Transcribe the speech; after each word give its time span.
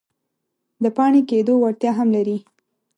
د 0.83 0.85
پاڼې 0.95 1.21
کیدو 1.29 1.53
وړتیا 1.59 1.91
هم 1.99 2.07
لري. 2.15 2.37